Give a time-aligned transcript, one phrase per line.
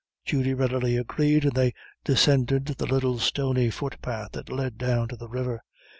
[0.25, 5.29] Judy readily agreed, and they descended the little stony footpath which led down to the
[5.29, 5.61] river.